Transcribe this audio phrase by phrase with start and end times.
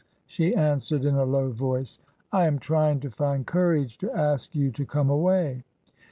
[0.25, 1.99] she answered in a low voice,
[2.31, 5.63] "I am trying to find courage to ask you to come away.